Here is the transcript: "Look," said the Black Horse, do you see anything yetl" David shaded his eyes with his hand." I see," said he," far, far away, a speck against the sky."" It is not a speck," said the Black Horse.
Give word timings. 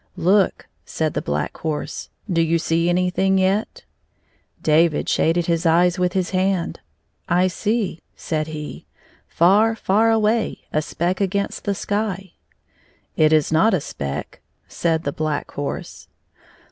"Look," 0.31 0.67
said 0.83 1.13
the 1.13 1.21
Black 1.21 1.55
Horse, 1.57 2.09
do 2.27 2.41
you 2.41 2.57
see 2.57 2.89
anything 2.89 3.37
yetl" 3.37 3.83
David 4.59 5.07
shaded 5.07 5.45
his 5.45 5.63
eyes 5.63 5.99
with 5.99 6.13
his 6.13 6.31
hand." 6.31 6.79
I 7.29 7.45
see," 7.45 7.99
said 8.15 8.47
he," 8.47 8.87
far, 9.27 9.75
far 9.75 10.09
away, 10.09 10.61
a 10.73 10.81
speck 10.81 11.21
against 11.21 11.65
the 11.65 11.75
sky."" 11.75 12.31
It 13.15 13.31
is 13.31 13.51
not 13.51 13.75
a 13.75 13.79
speck," 13.79 14.41
said 14.67 15.03
the 15.03 15.13
Black 15.13 15.51
Horse. 15.51 16.07